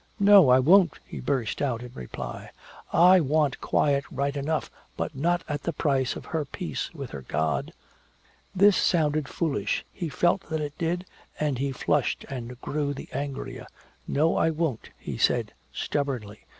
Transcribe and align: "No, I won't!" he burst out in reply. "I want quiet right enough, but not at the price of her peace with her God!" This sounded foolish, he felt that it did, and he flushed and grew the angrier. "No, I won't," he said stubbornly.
"No, 0.19 0.49
I 0.49 0.57
won't!" 0.57 0.97
he 1.05 1.19
burst 1.19 1.61
out 1.61 1.83
in 1.83 1.91
reply. 1.93 2.49
"I 2.91 3.19
want 3.19 3.61
quiet 3.61 4.03
right 4.09 4.35
enough, 4.35 4.71
but 4.97 5.13
not 5.15 5.43
at 5.47 5.61
the 5.61 5.73
price 5.73 6.15
of 6.15 6.25
her 6.25 6.43
peace 6.43 6.91
with 6.95 7.11
her 7.11 7.21
God!" 7.21 7.71
This 8.55 8.75
sounded 8.75 9.27
foolish, 9.29 9.85
he 9.93 10.09
felt 10.09 10.41
that 10.49 10.59
it 10.59 10.75
did, 10.79 11.05
and 11.39 11.59
he 11.59 11.71
flushed 11.71 12.25
and 12.31 12.59
grew 12.61 12.95
the 12.95 13.09
angrier. 13.13 13.67
"No, 14.07 14.37
I 14.37 14.49
won't," 14.49 14.89
he 14.97 15.19
said 15.19 15.53
stubbornly. 15.71 16.47